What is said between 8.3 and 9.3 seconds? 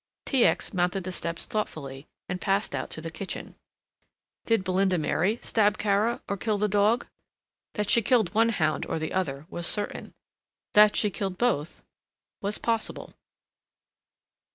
one hound or the